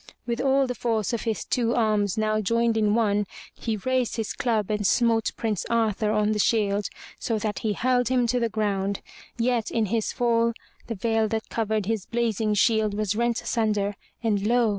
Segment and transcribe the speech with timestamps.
[0.25, 4.33] With all the force of his two arms now joined in one, he raised his
[4.33, 6.89] club and smote Prince Arthur on the shield,
[7.19, 9.01] so that he hurled him to the ground.
[9.37, 10.53] Yet in his fall
[10.87, 14.69] the veil that covered his blazing shield was rent asunder and lo!